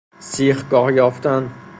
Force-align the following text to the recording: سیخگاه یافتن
سیخگاه 0.19 0.93
یافتن 0.93 1.51